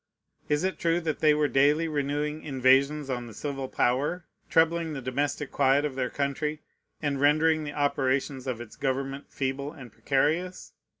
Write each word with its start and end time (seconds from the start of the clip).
Is 0.49 0.63
it 0.63 0.79
true 0.79 0.99
that 1.01 1.19
they 1.19 1.35
were 1.35 1.47
daily 1.47 1.87
renewing 1.87 2.41
invasions 2.41 3.07
on 3.07 3.27
the 3.27 3.35
civil 3.35 3.67
power, 3.69 4.25
troubling 4.49 4.93
the 4.93 4.99
domestic 5.01 5.51
quiet 5.51 5.85
of 5.85 5.93
their 5.93 6.09
country, 6.09 6.63
and 7.03 7.21
rendering 7.21 7.65
the 7.65 7.73
operations 7.73 8.47
of 8.47 8.59
its 8.59 8.75
government 8.75 9.31
feeble 9.31 9.71
and 9.73 9.91
precarious? 9.93 10.73